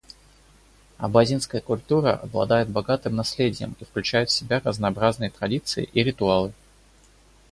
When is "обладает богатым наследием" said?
2.19-3.75